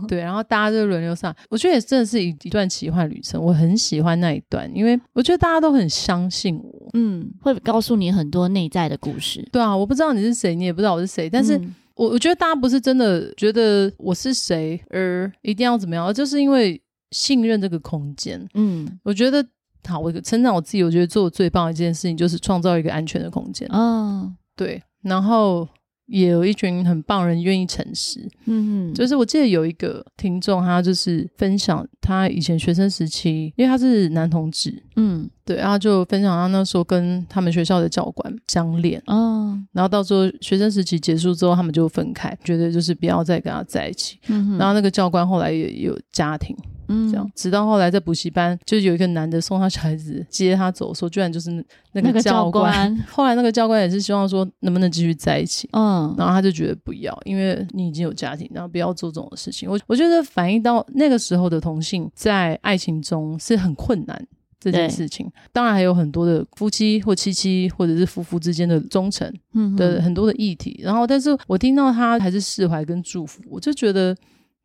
[0.09, 9.47] 对，然后大家就轮流上，我觉得也真的是一一段奇幻旅程，我很喜欢那一段，因为我觉得大家都很相信我，嗯，会告诉你很多内在的故事。
[9.53, 11.59] 对啊，我不知道你是谁，你也不知道我是谁，但是。
[11.59, 18.49] 嗯我我觉得大家不是真的觉得我是谁而一定要怎么样，而就是因为信任这个空间。
[18.55, 19.47] 嗯，我觉得
[19.87, 23.69] 好，我成长我自己，我觉得做的最棒的一件事情就是创造一个安全的空间。
[23.71, 25.69] 嗯、哦，对，然后。
[26.11, 46.57] 也有一群很棒人愿意诚实，嗯哼，就是我记得有一个听众，他就是分享他以前学生时期，因为他是男同志，嗯，对，然后就分享他那时候跟他们学校的教官相恋，哦，然后到时候学生时期结束之后，他们就分开，觉得就是不要再跟他在一起，嗯哼，然后那个教官后来也有家庭。
[46.91, 51.51] 嗯，这样，直到后来在补习班，就有一个男的送他小孩子接他走，说居然就是
[51.93, 52.73] 那个教官。
[52.73, 59.71] 那个、教官后来那个教官也是希望说能不能继续在一起，嗯，然后他就觉得不要，因为你已经有家庭，然后不要做这种事情。
[59.71, 64.27] 我我觉得反映到那个时候的同性在爱情中是很困难
[64.59, 65.31] 这件事情。
[65.53, 69.33] 当然还有很多的夫妻或妻妻或者是夫妇之间的忠诚
[69.77, 70.81] 的很多的议题。
[70.83, 74.17] 然后，但是我听到他还是释怀跟祝福，我就觉得。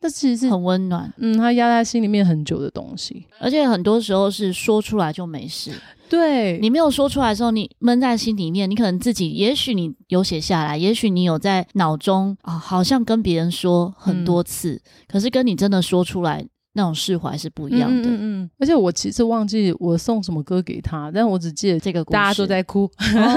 [0.02, 5.72] 这其实是很温暖，嗯，他压在心里面很久的东西，而且很多时候是说出来就没事。
[6.08, 16.46] 对，你没有说出来的时候，你闷在心里面，你可能自己，也许你有写下来，也许你有在脑中啊，好像跟别人说很多次，嗯，可是跟你真的说出来。
[16.78, 22.90] 那种释怀是不一样的，嗯，而且我其实忘记我送什么歌给他，但我只记得这个，大家都在哭，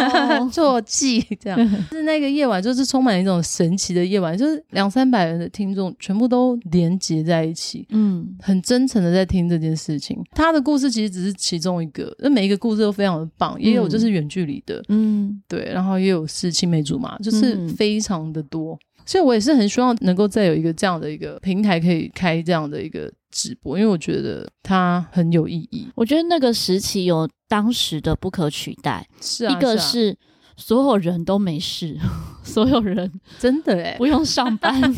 [0.50, 1.88] 做记这样。
[1.90, 10.20] 是那个夜晚，就是充满一种神奇的夜晚，就是两三百人的听众全部都连接在一起，嗯，很真诚的在听这件事情。
[10.32, 18.76] 他的故事其实只是其中一个，那每一个故事都非常的棒，也有就是远距离的，嗯，对，然后也有是青梅竹马，就是非常的多。
[19.08, 23.10] 所以我也是很希望能够再有一个这样的一个平台，可以开这样的一个。
[23.30, 25.86] 直播，因为我觉得它很有意义。
[25.94, 30.16] 我觉得那个时期有当时的不可取代，是啊，一个是
[30.56, 31.98] 所有人都没事，
[32.42, 34.96] 所有人真的哎，不用上班，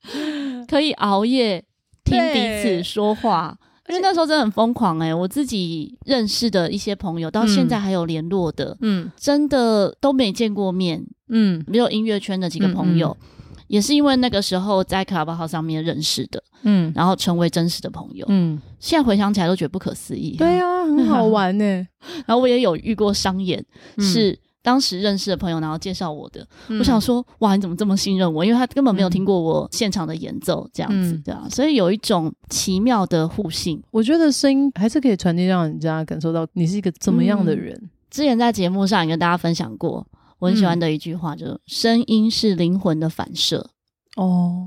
[0.66, 1.62] 可以熬夜
[2.02, 3.54] 听彼此说话。
[3.90, 13.14] 因为那时候真的很疯狂哎，我自己认识的一些朋友到现在还有联络的，嗯，真的都没见过面，嗯，没有音乐圈的几个朋友。
[13.20, 13.32] 嗯嗯
[13.68, 20.36] 也是因为那个时候在 Clubhouse 上面认识的，嗯，然后成为真实的朋友，嗯，现在回想起来都觉得不可思议。
[20.36, 21.64] 对啊，很好玩呢。
[22.26, 23.64] 然后我也有遇过商演，
[23.96, 26.46] 嗯、是当时认识的朋友，然后介绍我的。
[26.68, 28.44] 嗯、我想说，哇，你怎么这么信任我？
[28.44, 33.82] 因为他根本没有听过我现场的演奏，这样子，嗯、对啊，所以有一种奇妙的互信。
[33.90, 37.74] 我觉得声音还是可以传递，让人家感受到你是一个怎么样的人。
[37.82, 40.06] 嗯、之前在节目上也跟大家分享过。
[40.38, 43.70] 我很喜欢的一句话，嗯、就是声音是灵魂的反射。
[44.16, 44.66] 哦，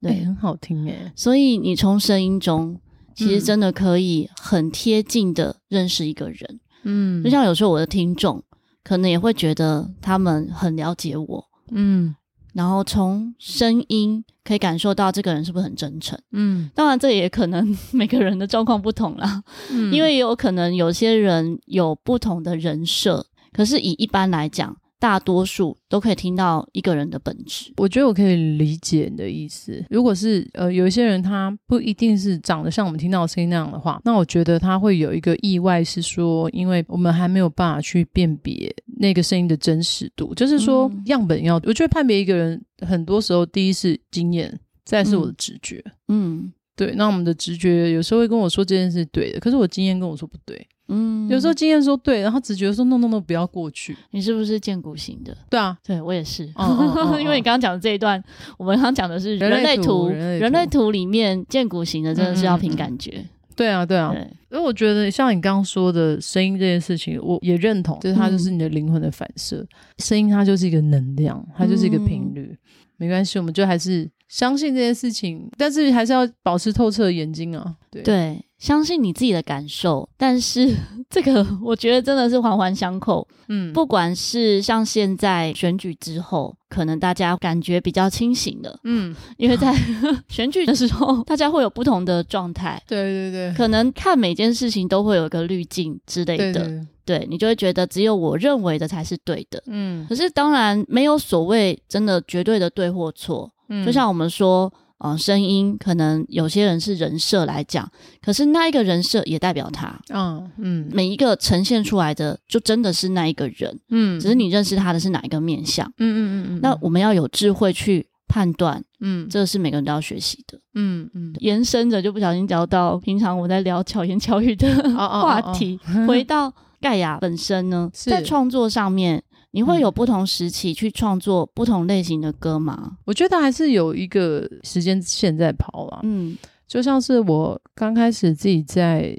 [0.00, 1.12] 对，欸、很好听诶。
[1.14, 2.78] 所以你从声音中，
[3.14, 6.60] 其实真的可以很贴近的认识一个人。
[6.84, 8.42] 嗯，就像有时候我的听众，
[8.82, 11.44] 可能也会觉得他们很了解我。
[11.70, 12.14] 嗯，
[12.54, 16.18] 然后从声音可以感受到这个人是不是很真诚。
[16.32, 19.42] 嗯，当然这也可能 每个人的状况不同啦。
[19.70, 24.76] 嗯，因为也有可能有些人有不同的人设，可是以一般来讲。
[25.00, 27.72] 大多数都可以听到一个人的本质。
[27.78, 29.84] 我觉得我可以理解你的意思。
[29.88, 41.54] 如果是呃，有一些人他不一定是长得像我们听到的声音那样的话，那我觉得他会有一个意外，是说，因为我们还没有办法去辨别那个声音的真实度，就是说样本要。
[41.64, 45.82] 我觉得判别一个人，很多时候第一是经验，再是我的直觉。
[46.08, 46.52] 嗯，
[46.86, 46.94] 对。
[46.96, 50.66] 那我们的直觉有时候会跟我说这件事是对的，可是我经验跟我说不对。
[50.88, 53.96] 嗯，有时候经验说对，然后直觉说 no no no 不要过去。
[54.10, 55.36] 你是不是见骨型的？
[55.48, 56.44] 对啊，对我也是。
[57.20, 58.20] 因为你刚刚讲的这一段，
[58.56, 63.24] 我们刚刚讲的是人类图，人类图里面见骨型的真的是要凭感觉。
[63.54, 64.12] 对啊，对啊。
[64.50, 69.58] 因为我觉得像你刚刚说的声音这件事情，我也认同，就是它就是你的灵魂的反射。
[69.58, 72.56] 嗯、声音它就是一个能量，它就是一个频率。
[73.00, 77.74] 嗯、没关系，我们就还是相信这件事情，但是还是要保持透彻的眼睛啊。
[77.90, 78.02] 对。
[78.02, 80.68] 对相信你自己的感受，但是
[81.08, 83.26] 这个我觉得真的是环环相扣。
[83.48, 88.78] 嗯，不管是像现在选举之后，可能大家感觉比较清醒了。
[88.84, 89.74] 嗯，因为在
[90.28, 92.78] 选举的时候，大家会有不同的状态。
[92.86, 96.52] 对对对，可能看每件事情都会有一个滤镜之类的。
[96.52, 99.62] 对，对，对，你就会觉得只有我认为的才是对的。
[99.66, 103.50] 嗯，可是当然没有所谓真的绝对的对或错。
[103.68, 104.72] 嗯，就像我们说。
[105.02, 124.68] 呃，声音可能有些人是人设来讲，可是那一个人设也代表他，嗯嗯，每一个呈现出来的就真的是那一个人，嗯，只是你认识他的是哪一个面相，嗯嗯嗯嗯，那我们要有智慧去判断，嗯，这个是每个人都要学习的，嗯嗯，延伸着就不小心聊到平常我在聊巧言巧语的
[124.98, 126.02] 话题，哦哦。
[126.02, 129.22] 哦回到盖亚本身呢，在创作上面。
[129.52, 132.78] 你会有不同时期去创作不同类型的歌吗？
[132.84, 135.98] 嗯，我觉得还是有一个时间线在跑啦。
[136.04, 136.38] 嗯，
[136.68, 139.18] 就像是我刚开始自己在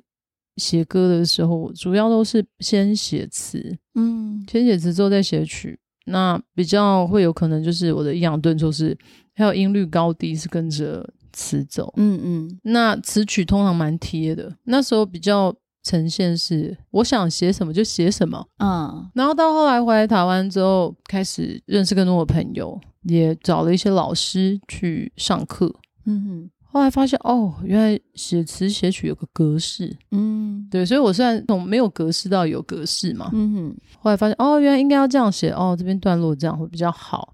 [0.56, 5.78] 写歌的时候，主要都是先写词，嗯，先写词之后再写曲。
[6.06, 8.98] 那比较会有可能就是我的抑扬顿挫是，
[9.36, 11.94] 还有音律高低是跟着词走。
[11.98, 14.56] 嗯嗯，那词曲通常蛮贴的。
[14.64, 15.54] 那时候比较。
[15.84, 25.74] 呈现是我想写什么就写什么，嗯，然后到后来回来台湾之后，开始认识更多的朋友，也找了一些老师去上课，
[26.06, 37.34] 嗯哼，后来发现哦，原来写词写曲有个格式，嗯，对，所以我虽然从没有格式到有格式嘛，嗯哼，后来发现哦，原来应该要这样写，哦，这边段落这样会比较好，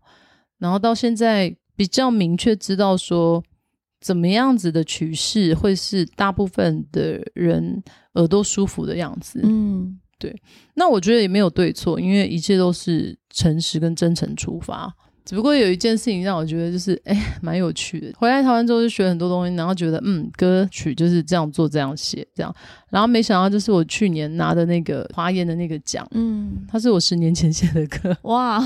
[0.58, 3.44] 然后到现在比较明确知道说。
[4.00, 7.84] 怎么样子的曲式会是大部分的人
[8.18, 9.40] 耳朵舒服的样子？
[9.44, 10.36] 嗯，对。
[10.76, 14.94] 那我觉得也没有对错，因为一切都是诚实跟真诚出发。
[15.26, 18.14] 只不过有一件事情让我觉得就是，哎，蛮有趣的。
[18.18, 22.56] 回来台湾之后就学很多东西，然后觉得，嗯，歌曲就是这样做、这样写、这样。
[22.90, 28.66] 然后没想到，就是我去年拿的那个华研的那个奖，嗯，它是我十年前写的歌，哇。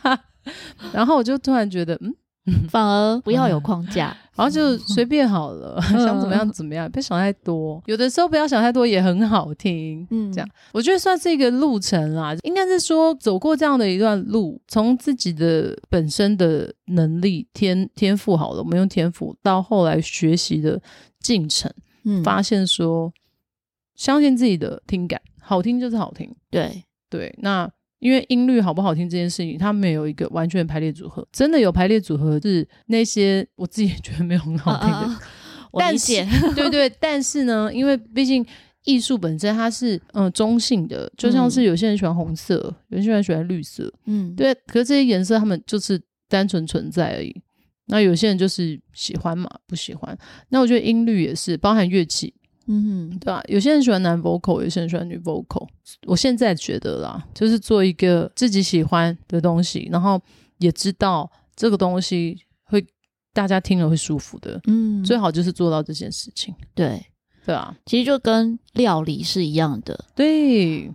[0.92, 2.14] 然后我就突然觉得，嗯。
[2.68, 7.82] 反而不要有框架， 然后就随便好了，嗯、 想怎么样怎么样，别想太多。
[7.86, 12.34] 有的时候不要想太多也很好听，嗯，这样我觉得算是一个路程啦。
[12.42, 20.80] 应该是说走过这样的一段路，从自己的本身的能力天天赋好了，我们用天赋到后来学习的
[21.20, 21.70] 进程，
[22.04, 23.12] 嗯，发现说
[23.94, 27.70] 相信自己的听感，好听就是好听，对对，那。
[28.00, 31.26] 因为音律好不好听这件事情，它没有一个完全排列组合。
[31.30, 34.96] 真的有排列组合是那些我自己觉得没有很好听的。
[34.96, 35.20] 啊啊
[35.72, 36.14] 但是，
[36.56, 38.44] 对对，但是呢，因为毕竟
[38.84, 42.58] 艺术本身它是嗯、呃、中性的，就像是有些人喜欢红色，
[42.90, 44.52] 嗯、有些人喜欢绿色，嗯，对。
[44.66, 47.40] 可是这些颜色他们就是单纯存在而已。
[47.86, 50.16] 那有些人就是喜欢嘛，不喜欢。
[50.48, 52.34] 那我觉得音律也是包含乐器。
[52.72, 53.42] 嗯，对啊？
[53.48, 55.66] 有些人喜欢男 vocal，有些人喜欢女 vocal。
[56.06, 60.20] 我现在觉得啦，就是做一个自己喜欢的东西，然后
[60.58, 62.86] 也知道这个东西会
[63.32, 64.60] 大家听了会舒服的。
[64.68, 66.54] 嗯，最好就是做到这件事情。
[66.74, 67.04] 对，
[67.44, 70.04] 对啊，其实就跟料理是一样的。
[70.14, 70.90] 对。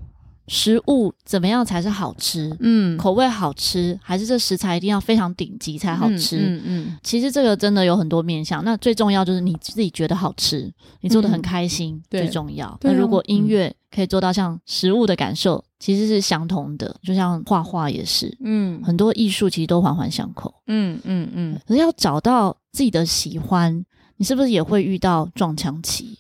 [0.48, 2.56] 食物怎么样才是好吃？
[2.60, 6.38] 嗯，口味好吃，还是这食材一定要非常顶级才好吃？
[6.38, 8.64] 嗯嗯，嗯，其实这个真的有很多面向。
[8.64, 12.78] 那最重要就是你自己觉得好吃，你做的很开心，嗯、最重要。
[12.82, 16.96] 那如果音乐可以做到像食物的感受，其实是相同的。
[17.04, 20.54] 就像画画也是，嗯，很多艺术其实都环环相扣。
[20.68, 21.60] 嗯嗯嗯。
[21.68, 23.84] 可是要找到自己的喜欢，
[24.18, 26.20] 你是不是也会遇到撞墙期？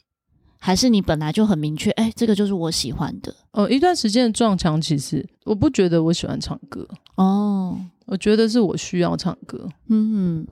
[0.65, 3.31] 还是你本来就很明确，哎，这个就是我喜欢的。
[3.51, 9.69] 哦，一段时间的撞墙，其实我不觉得我喜欢唱歌哦，我觉得是我需要唱歌。
[9.89, 10.43] 嗯，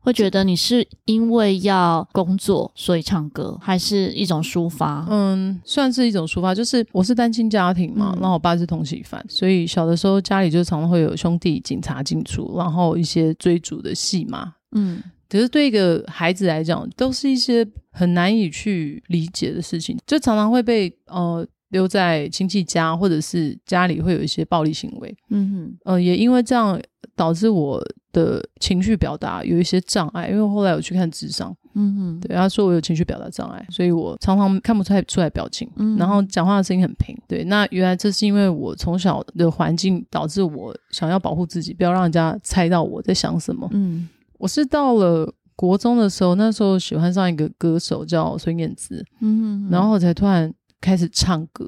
[0.00, 5.06] 会觉得你是因为要工作所以唱歌，还是一种抒发？
[5.08, 6.52] 嗯，算是一种抒发。
[6.52, 14.54] 就是我是单亲家庭嘛，然后我爸是通缉犯，所以小的时候家里就常常会有兄弟警察进出，然后一些追逐的戏码。
[14.72, 15.00] 嗯。
[15.32, 25.16] 其实对一个孩子来讲，都是一些很难以去理解的事情，就常常会被呃留在亲戚家，或者是家里会有一些暴力行为。
[25.30, 26.78] 嗯哼，呃，也因为这样
[27.16, 30.28] 导致我的情绪表达有一些障碍。
[30.28, 37.16] 因为后来我去看智商，嗯哼，对，他说我有情绪表达障碍，所以我常常看不出来出来表情，嗯，然后讲话的声音很平。
[37.26, 43.66] 对，那原来这是因为我从小的环境导致我想要保护自己，不要让人家猜到我在想什么。
[43.72, 44.10] 嗯。
[44.42, 51.64] 我是到了国中的时候，那时候喜欢上一个歌手叫孙燕姿，嗯，然后我才突然开始唱歌。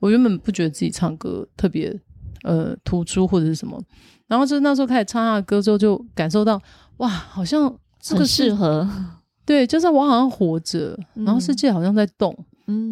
[0.00, 1.98] 我原本不觉得自己唱歌特别
[2.42, 3.82] 呃突出或者是什么，
[4.26, 6.60] 然后就那时候开始唱他的歌之后，就感受到
[6.98, 8.86] 哇，好像这个适合，
[9.46, 12.36] 对，就是我好像活着，然后世界好像在动。
[12.38, 12.44] 嗯，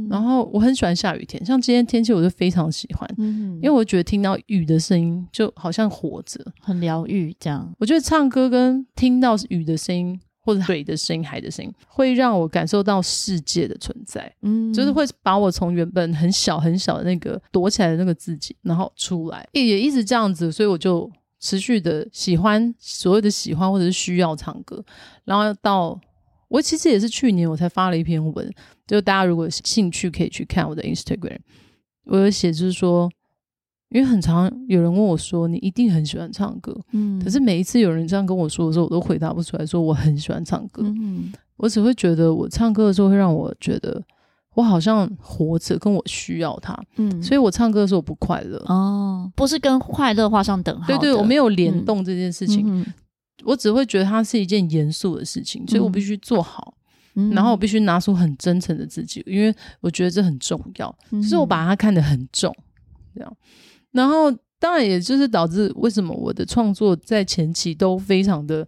[0.09, 7.35] 然后我很喜欢下雨天，像今天天气我就非常喜欢，嗯，因为我觉得听到雨的声音就好像活着，很疗愈。
[7.39, 24.83] 这样，我觉得唱歌跟听到雨的声音或者水的声音、海的声音，会让我感受到世界的存在，嗯，就是会把我从原本很小很小的那个躲起来的那个自己，然后出来，也也一直这样子，所以我就持续的喜欢所谓的喜欢或者是需要唱歌，
[25.25, 26.01] 然后到
[26.49, 28.55] 我其实也是去年我才发了一篇文，
[28.89, 31.39] 就大家如果有兴趣可以去看我的 Instagram，
[32.07, 33.09] 我有写就是说，
[33.91, 44.03] 因为很常有人问我说你一定很喜欢唱歌，嗯，可是每一次有人这样跟我说的时候，我都回答不出来说我很喜欢唱歌，嗯，我只会觉得我唱歌的时候会让我觉得。
[44.55, 48.59] 我好像活着，跟我需要它，嗯，所以我唱歌的时候我不快乐。
[48.67, 50.87] 哦，不是跟快乐画上等号。
[50.89, 52.85] 对对，我没有联动这件事情，嗯、
[53.45, 56.75] 我只会觉得它是一件严肃的事情，嗯、所以我必须做好，
[57.15, 62.55] 嗯、然后我必须拿出很真诚的自己，因为我觉得这很重要，嗯、就是我把它看得很重，
[63.15, 63.37] 这样，
[63.93, 68.67] 然后当然也就是导致为什么我的创作在前期都非常的。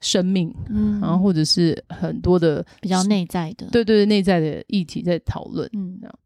[0.00, 6.18] 生命，嗯，然后或者是很多的比较内在的，对对对，内在的议题在讨论，嗯，这样。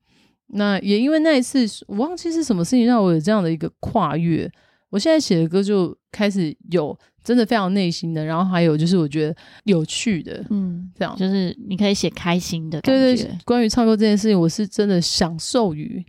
[0.49, 4.47] 那也因为那一次，我忘记是什么事情让我有这样的一个跨越。
[4.91, 13.01] 我现在写的歌就开始有真的非常内心的，然后还有就是我觉得有趣的，嗯，这样就是你可以写开心的感觉。
[13.01, 16.05] 对对，关于唱歌这件事情，我是真的享受于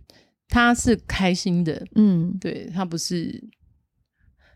[0.47, 3.43] 它是开心的，嗯，对，它不是，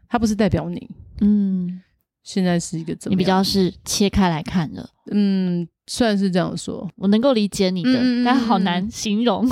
[0.08, 0.90] 它不是代表你，
[1.22, 1.82] 嗯。
[2.24, 3.18] 现在是一个怎么样？
[3.18, 9.48] 你比较是切开来看的，嗯，算是这样说，我能够理解你的，嗯、但好难形容。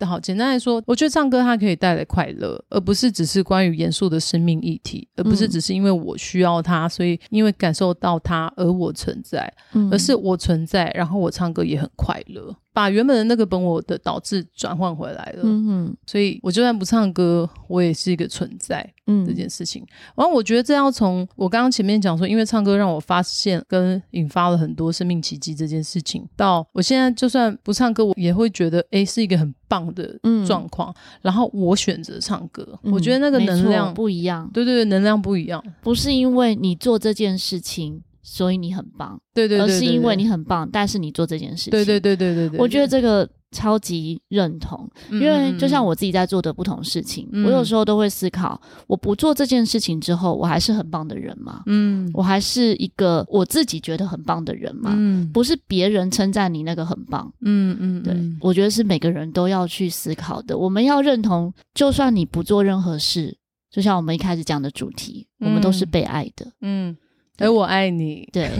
[0.00, 12.56] 好，简单来说，我觉得唱歌它可以带来快乐，而不是只是关于严肃的生命议题，而不是只是因为我需要它，所以因为感受到它而我存在，嗯、而是我存在，然后我唱歌也很快乐。
[12.72, 19.84] 把原本的那个本我的导致转换回来了，嗯哼，所以我就算不唱歌，我也是一个存在，嗯，这件事情。
[20.14, 30.90] 然后我觉得这要从我刚刚前面讲说，因为唱歌让我发现跟引发了很多生命奇迹这件事情，到我现在就算不唱歌，我也会觉得，诶，是一个很棒的状况。
[30.90, 38.02] 嗯、然后我选择唱歌，嗯、我觉得那个能量不一样，对对对，能量不一样，不是因为你做这件事情。
[38.22, 51.62] 所以你很棒，对对，对，对，对，而是因为你很棒，但是你做这件事情，对对对对对对，我觉得这个超级认同，嗯、因为就像我自己在做的不同事情，嗯、我有时候都会思考，我不做这件事情之后，我还是很棒的人吗？
[51.66, 54.92] 嗯，我还是一个我自己觉得很棒的人吗？
[54.94, 60.56] 嗯，不是别人称赞你那个很棒，嗯嗯，对，我觉得是每个人都要去思考的。
[60.58, 63.36] 我们要认同，就算你不做任何事，
[63.70, 66.90] 就像我们一开始讲的主题，我们都是被爱的，嗯。
[66.90, 66.96] 嗯
[67.40, 68.28] 哎，我爱你。
[68.32, 68.50] 对，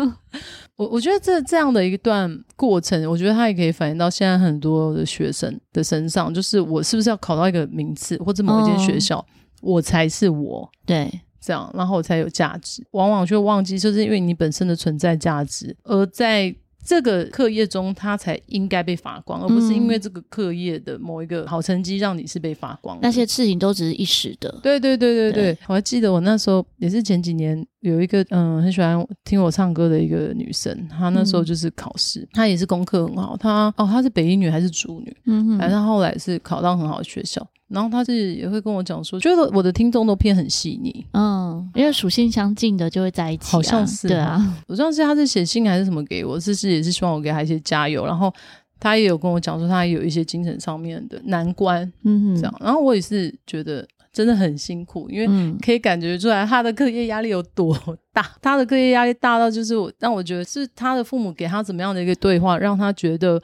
[0.76, 9.26] 我我觉得这这样的一段过程，我觉得它也可以反映到现在很多的学生的身上，就是我是不是要考到一个名次或者某一间学校，哦、
[9.60, 10.70] 我才是我？
[10.86, 11.10] 对，
[11.40, 12.82] 这样，然后我才有价值。
[12.92, 16.54] 往往就忘记，就是因为你本身的存在价值，而在。
[16.84, 22.98] 这个课业中，他才应该被发光，而不是因为这个课业的某一个好成绩让你是被发光。
[23.00, 24.50] 那些事情都只是一时的。
[24.62, 37.46] 对对对对对，对我还记得我那时候也是前几年有一个嗯很喜欢听我唱歌的一个女生，她那时候就是考试，嗯、她也是功课很好，她哦她是北一女还是主女，嗯哼，反正她后来是考到很好的学校。
[37.72, 44.62] 然后他自己也会跟我讲说，觉得我的听众都偏很细腻，嗯，因为属性相近的就会在一起，好像是对啊。
[44.68, 48.04] 我上次他是写信还是什么给我，是是也是希望我给他一些加油。
[48.04, 48.32] 然后
[48.78, 52.54] 他也有跟我讲说，他有一些精神上面的难关，嗯哼，这样。
[52.60, 57.74] 然后我也是觉得真的很辛苦，因为可以感觉出来他的课业压力有多
[58.12, 63.42] 大， 他的课业压力大到就是我让我觉得是他的父母给他怎么样的一个对话，让他觉得。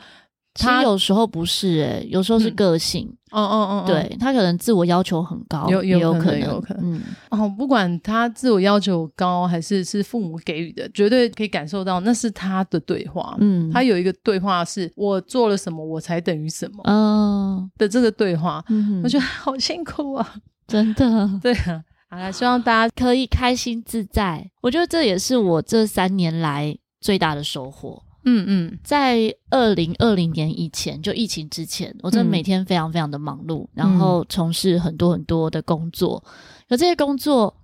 [0.67, 3.09] 他有时候不是诶、欸，有时候是个性。
[3.31, 6.95] 哦哦哦，对，他可能自我要求很高，有有可能，有可能。
[6.95, 13.37] 嗯，哦，不管他自我要求高还是是父母给予的，绝对可以感受到那是他的对话。
[13.39, 16.83] 嗯，他有一个对话是我做了什么，我才等于什么。
[16.85, 20.35] 嗯，的这个对话，嗯，我觉得好辛苦啊，
[20.67, 21.31] 真的。
[21.43, 24.51] 对啊，好了，希望大家可以开心自在。
[24.63, 28.03] 我觉得这也是我这三年来最大的收获。
[28.29, 36.23] 嗯嗯，在二零二零年以前，就疫情之前，我真的每天非常非常的忙碌，嗯、然后从事很多很多的工作。
[36.69, 37.55] 可这些工作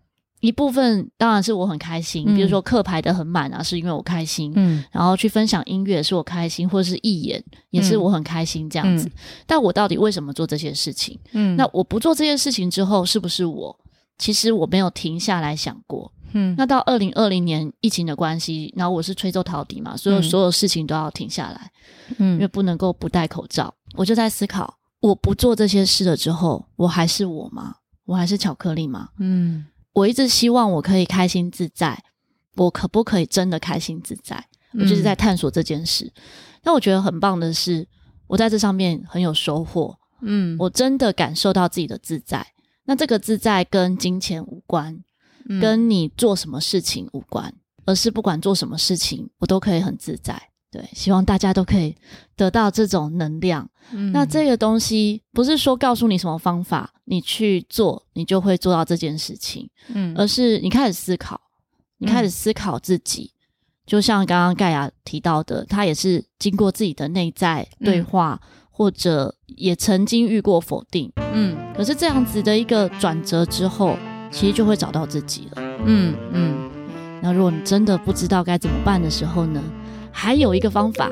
[0.40, 4.52] 一部分当然是我很开心，嗯、比如说课排的很满啊，是因为我开心。
[4.56, 9.06] 嗯，然后去分享音乐是我开心，或者是义演也是我很开心这样子。
[9.08, 9.12] 嗯、
[9.46, 11.18] 但我到底为什么做这些事情？
[11.32, 13.78] 嗯，那我不做这些事情之后，是不是我？
[14.16, 16.10] 其实我没有停下来想过。
[16.35, 21.72] 嗯，那到二零二零年疫情的关系，然后我是吹奏陶笛嘛，所有所有事情都要停下来，
[22.18, 23.72] 嗯，因为不能够不戴口罩。
[23.95, 27.76] 我就在思考，我不做这些事了之后，我还是我吗？
[28.05, 29.09] 我还是巧克力吗？
[29.18, 32.03] 嗯，我一直希望我可以开心自在，
[32.57, 34.45] 我可不可以真的开心自在？
[34.72, 36.12] 我就是在探索这件事。
[36.64, 37.87] 那、嗯、我觉得很棒的是，
[38.26, 39.97] 我在这上面很有收获。
[40.20, 42.45] 嗯，我真的感受到自己的自在。
[42.87, 45.05] 那这个自在跟金钱无关，嗯、
[45.61, 47.53] 跟你做什么事情无关，
[47.84, 50.40] 而是不管做什么事情，我都可以很自在。
[50.70, 51.95] 对，希望大家都可以
[52.34, 53.70] 得到这种能量。
[53.92, 59.70] 嗯、那这个东西不是说告诉你什么方法，你去做，你就会做到这件事情。
[59.88, 61.40] 嗯，而是你开始思考，
[61.99, 63.30] 你开始思考自己。
[63.34, 63.38] 嗯、
[63.86, 71.12] 就像刚刚盖亚提到的，他也是经过自己的内在对话，嗯、或者也曾经遇过否定。
[71.32, 73.97] 嗯，可是这样子的一个转折之后，
[74.35, 75.62] 其实就会找到自己了。
[75.85, 76.70] 嗯嗯。
[77.22, 79.62] 那如果你真的不知道该怎么办的时候呢？
[80.11, 81.09] 还有一个方法，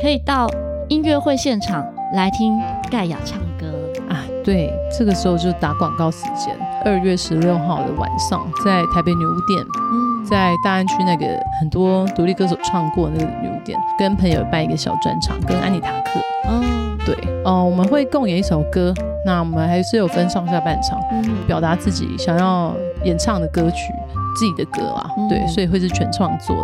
[0.00, 0.48] 可以到
[0.88, 2.58] 音乐会现场来听
[2.90, 3.66] 盖亚唱歌
[4.08, 4.24] 啊！
[4.42, 6.56] 对，这个时候就是打广告时间。
[6.84, 11.26] 二月十六号的晚上，在台北女巫店，嗯，在大安区那个
[11.60, 16.20] 很多独立歌手唱过那个女巫店，跟朋友办一个小专场，跟安妮塔克。
[16.48, 18.94] 哦，对，哦，我们会共演一首歌，
[19.24, 22.74] 那我们还是有分上下半场，嗯，表达自己想要
[23.04, 23.92] 演唱的歌曲，
[24.34, 26.56] 自己的歌啊，嗯、对，所以会是全创作。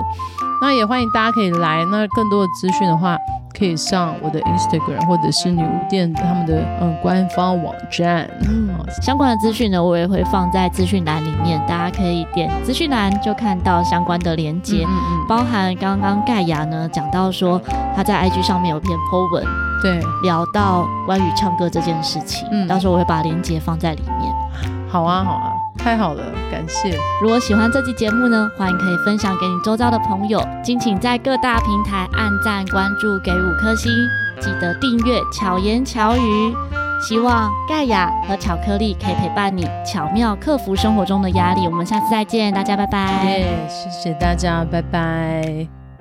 [0.60, 1.84] 那也欢迎大家可以来。
[1.84, 3.16] 那更多的资讯的话，
[3.56, 8.28] 可以上我的 Instagram 或者是女巫店他们的嗯官方网站。
[8.40, 8.68] 嗯，
[9.00, 14.84] 相关的资讯呢，我也会放在资讯栏里面，大家可以点资讯栏就看到相关的连接。
[14.84, 17.60] 嗯，嗯，嗯，包含刚刚盖亚呢讲到说
[17.94, 19.44] 他在 IG 上面有篇 po 文，
[19.80, 22.48] 对，聊到关于唱歌这件事情。
[22.50, 24.34] 嗯，到时候我会把连接放在里面。
[24.88, 25.52] 好啊，好啊。
[25.78, 26.98] 太好了，感谢！
[27.22, 33.90] 如果喜欢这期节目呢，欢迎可以分享给你周遭的朋友，敬请在各大平台按赞、关注、给五颗星，
[34.40, 36.54] 记得订阅巧言巧语。
[37.00, 41.64] 希望盖亚和巧克力可以陪伴你，巧妙克服生活中的压力。
[41.64, 43.46] 我们下次再见，大家拜拜。
[43.68, 45.77] 谢谢大家，拜拜。